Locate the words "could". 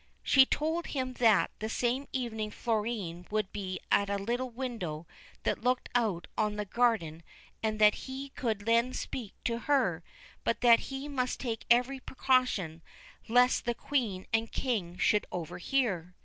8.29-8.61